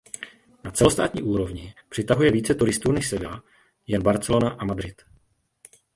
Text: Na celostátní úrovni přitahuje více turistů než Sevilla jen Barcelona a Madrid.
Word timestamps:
Na 0.63 0.71
celostátní 0.71 1.21
úrovni 1.23 1.73
přitahuje 1.89 2.31
více 2.31 2.55
turistů 2.55 2.91
než 2.91 3.07
Sevilla 3.09 3.43
jen 3.87 4.01
Barcelona 4.03 4.49
a 4.49 4.65
Madrid. 4.65 5.01